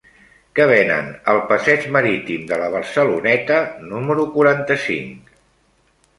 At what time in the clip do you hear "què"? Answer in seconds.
0.59-0.65